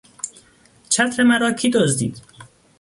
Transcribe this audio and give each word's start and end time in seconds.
چتر 0.89 1.23
مرا 1.23 1.51
کی 1.51 1.69
دزدید؟ 1.69 2.21